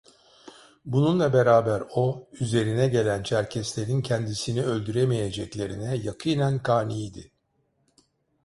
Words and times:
Bununla 0.85 1.33
beraber 1.33 1.83
o, 1.91 2.27
üzerine 2.39 2.87
gelen 2.87 3.23
Çerkeslerin 3.23 4.01
kendisini 4.01 4.63
öldüremeyeceklerine 4.65 5.95
yakînen 5.97 6.63
kaniydi. 6.63 7.31